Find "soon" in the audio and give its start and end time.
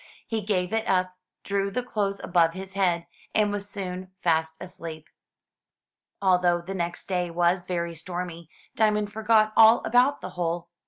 3.69-4.11